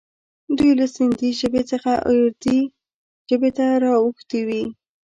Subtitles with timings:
[0.57, 2.59] دوی له سیندي ژبې څخه اردي
[3.29, 4.63] ژبې ته را اوښتي وي.